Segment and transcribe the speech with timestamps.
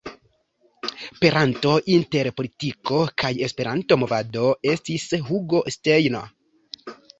[1.23, 6.99] Peranto inter politiko kaj Esperanto-movado estis Hugo Steiner.